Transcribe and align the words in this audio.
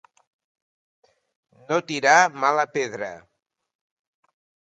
No 1.67 1.77
tirar 1.91 2.15
mala 2.45 2.65
pedra. 2.79 3.11